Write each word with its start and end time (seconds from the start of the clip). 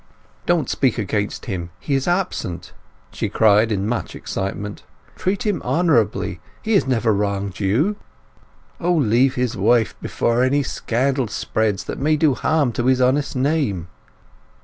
"Don't 0.47 0.67
speak 0.67 0.97
against 0.97 1.45
him—he 1.45 1.93
is 1.93 2.07
absent!" 2.07 2.73
she 3.11 3.29
cried 3.29 3.71
in 3.71 3.85
much 3.87 4.15
excitement. 4.15 4.81
"Treat 5.15 5.45
him 5.45 5.61
honourably—he 5.61 6.73
has 6.73 6.87
never 6.87 7.13
wronged 7.13 7.59
you! 7.59 7.97
O 8.79 8.91
leave 8.91 9.35
his 9.35 9.55
wife 9.55 9.93
before 10.01 10.41
any 10.43 10.63
scandal 10.63 11.27
spreads 11.27 11.83
that 11.83 11.99
may 11.99 12.17
do 12.17 12.33
harm 12.33 12.71
to 12.71 12.87
his 12.87 12.99
honest 12.99 13.35
name!" 13.35 13.89